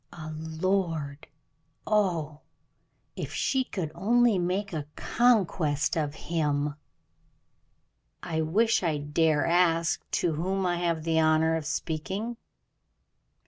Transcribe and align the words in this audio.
A 0.11 0.31
lord! 0.35 1.27
oh, 1.85 2.39
if 3.15 3.31
she 3.31 3.63
could 3.63 3.91
only 3.93 4.39
make 4.39 4.73
a 4.73 4.87
conquest 4.95 5.95
of 5.95 6.15
him! 6.15 6.73
"I 8.23 8.41
wish 8.41 8.81
I 8.81 8.97
dare 8.97 9.45
ask 9.45 10.01
to 10.21 10.31
whom 10.33 10.65
I 10.65 10.77
have 10.77 11.03
the 11.03 11.19
honor 11.19 11.55
of 11.55 11.67
speaking." 11.67 12.37